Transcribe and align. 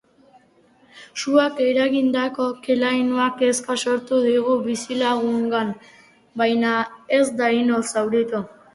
Suak 1.23 1.61
eragindako 1.65 2.47
ke-lainoak 2.63 3.37
kezka 3.43 3.77
sortu 3.83 4.25
du 4.27 4.57
bizilagunengan, 4.65 5.73
baina 6.43 6.77
ez 7.21 7.25
da 7.41 7.57
inor 7.63 7.91
zauritu. 7.97 8.47